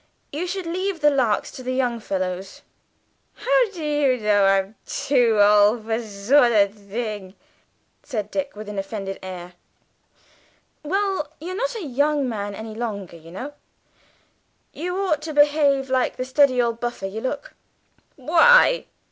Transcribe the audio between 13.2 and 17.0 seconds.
know. You ought to behave like the steady old